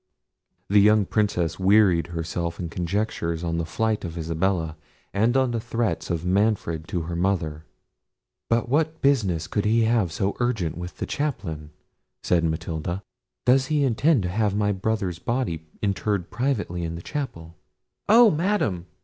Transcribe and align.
The 0.67 0.79
young 0.81 1.05
Princess 1.05 1.59
wearied 1.59 2.07
herself 2.07 2.59
in 2.59 2.69
conjectures 2.69 3.43
on 3.43 3.59
the 3.59 3.67
flight 3.67 4.03
of 4.03 4.17
Isabella, 4.17 4.75
and 5.13 5.37
on 5.37 5.51
the 5.51 5.59
threats 5.59 6.09
of 6.09 6.25
Manfred 6.25 6.87
to 6.87 7.01
her 7.01 7.15
mother. 7.15 7.65
"But 8.49 8.67
what 8.67 9.03
business 9.03 9.45
could 9.45 9.63
he 9.63 9.83
have 9.83 10.11
so 10.11 10.35
urgent 10.39 10.75
with 10.75 10.97
the 10.97 11.05
chaplain?" 11.05 11.69
said 12.23 12.43
Matilda, 12.43 13.03
"Does 13.45 13.67
he 13.67 13.83
intend 13.83 14.23
to 14.23 14.29
have 14.29 14.55
my 14.55 14.71
brother's 14.71 15.19
body 15.19 15.67
interred 15.83 16.31
privately 16.31 16.83
in 16.83 16.95
the 16.95 17.03
chapel?" 17.03 17.53
"Oh, 18.09 18.31
Madam!" 18.31 18.87